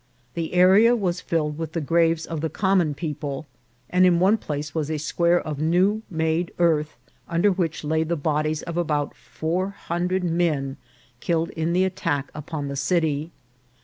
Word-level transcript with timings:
The 0.33 0.55
area 0.55 0.95
was 0.95 1.21
filled 1.21 1.59
with 1.59 1.73
the 1.73 1.79
graves 1.79 2.25
of 2.25 2.41
the 2.41 2.49
common 2.49 2.95
people, 2.95 3.45
and 3.87 4.03
in 4.03 4.19
one 4.19 4.35
place 4.35 4.73
was 4.73 4.89
a 4.89 4.97
square 4.97 5.39
of 5.39 5.59
new 5.59 6.01
made 6.09 6.51
earth, 6.57 6.97
under 7.27 7.51
which 7.51 7.83
lay 7.83 8.03
the 8.03 8.15
bodies 8.15 8.63
of 8.63 8.77
about 8.77 9.15
four 9.15 9.69
hundred 9.69 10.23
men 10.23 10.77
killed 11.19 11.51
in 11.51 11.73
the 11.73 11.83
attack 11.83 12.31
upon 12.33 12.67
the 12.67 12.75
city. 12.75 13.29